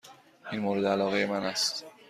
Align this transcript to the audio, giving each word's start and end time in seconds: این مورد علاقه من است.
این 0.51 0.61
مورد 0.61 0.85
علاقه 0.85 1.25
من 1.25 1.43
است. 1.45 1.85